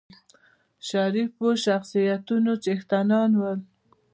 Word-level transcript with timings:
شریفو 0.87 1.47
شخصیتونو 1.65 2.51
څښتنان 2.63 3.31
ول. 3.39 3.59